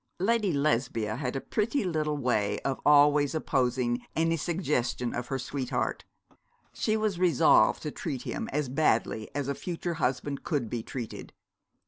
[0.19, 6.05] Lady Lesbia had a pretty little way of always opposing any suggestion of her sweetheart.
[6.73, 11.33] She was resolved to treat him as badly as a future husband could be treated.